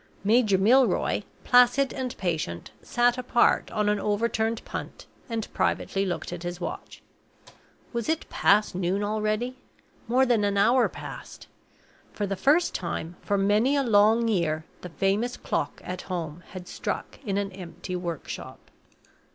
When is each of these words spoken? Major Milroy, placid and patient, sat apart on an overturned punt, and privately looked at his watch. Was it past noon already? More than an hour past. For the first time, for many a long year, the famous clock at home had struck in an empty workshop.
Major 0.23 0.57
Milroy, 0.57 1.21
placid 1.43 1.93
and 1.93 2.17
patient, 2.17 2.71
sat 2.81 3.19
apart 3.19 3.69
on 3.69 3.87
an 3.87 3.99
overturned 3.99 4.65
punt, 4.65 5.05
and 5.29 5.47
privately 5.53 6.07
looked 6.07 6.33
at 6.33 6.41
his 6.41 6.59
watch. 6.59 7.03
Was 7.93 8.09
it 8.09 8.27
past 8.27 8.73
noon 8.73 9.03
already? 9.03 9.59
More 10.07 10.25
than 10.25 10.43
an 10.43 10.57
hour 10.57 10.89
past. 10.89 11.45
For 12.13 12.25
the 12.25 12.35
first 12.35 12.73
time, 12.73 13.15
for 13.21 13.37
many 13.37 13.75
a 13.75 13.83
long 13.83 14.27
year, 14.27 14.65
the 14.81 14.89
famous 14.89 15.37
clock 15.37 15.79
at 15.83 16.01
home 16.09 16.41
had 16.49 16.67
struck 16.67 17.19
in 17.23 17.37
an 17.37 17.51
empty 17.51 17.95
workshop. 17.95 18.71